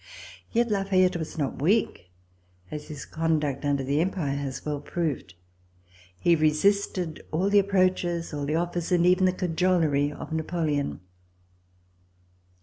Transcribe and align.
Yet 0.51 0.71
La 0.71 0.83
Fayette 0.83 1.17
was 1.17 1.37
not 1.37 1.61
weak, 1.61 2.09
as 2.71 2.87
his 2.87 3.05
conduct 3.05 3.63
under 3.63 3.83
the 3.83 4.01
Empire 4.01 4.35
has 4.35 4.65
well 4.65 4.79
proved. 4.81 5.35
He 6.19 6.35
resisted 6.35 7.21
all 7.29 7.51
the 7.51 7.59
ap 7.59 7.67
proaches, 7.67 8.33
all 8.35 8.47
the 8.47 8.55
offers 8.55 8.91
and 8.91 9.05
even 9.05 9.25
the 9.25 9.31
cajolery 9.31 10.11
of 10.11 10.33
Napoleon. 10.33 11.01